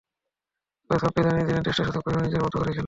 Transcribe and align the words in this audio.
তবে 0.89 0.99
সাব্বির 0.99 1.23
জানিয়ে 1.27 1.47
দিলেন, 1.47 1.63
টেস্টে 1.63 1.83
সুযোগ 1.83 2.01
পেলেও 2.05 2.21
নিজের 2.21 2.41
মতো 2.43 2.55
করেই 2.57 2.65
খেলবেন। 2.67 2.79